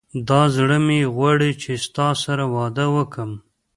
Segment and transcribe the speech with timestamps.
[0.29, 3.29] دا زړه مي غواړي چي ستا سره واده وکم